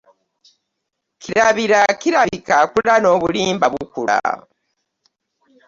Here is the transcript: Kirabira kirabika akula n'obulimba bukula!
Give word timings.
Kirabira 1.21 1.81
kirabika 2.01 2.53
akula 2.63 2.93
n'obulimba 2.99 3.65
bukula! 3.73 4.17